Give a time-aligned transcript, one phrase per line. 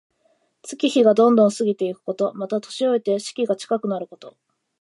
[0.63, 2.33] 月日がどんどん過ぎていくこと。
[2.33, 4.35] また、年老いて死期が近くなること。